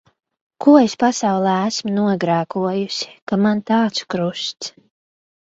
[0.63, 4.73] Ko es pasaulē esmu nogrēkojusi, ka man tāds krusts.